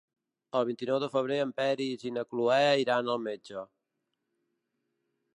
[0.59, 3.67] El vint-i-nou de febrer en Peris i na Cloè iran al metge.